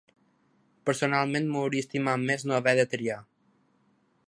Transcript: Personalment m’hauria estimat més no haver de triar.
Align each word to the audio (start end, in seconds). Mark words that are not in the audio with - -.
Personalment 0.89 1.51
m’hauria 1.51 1.85
estimat 1.85 2.25
més 2.31 2.47
no 2.51 2.57
haver 2.59 2.75
de 2.83 2.87
triar. 2.95 3.21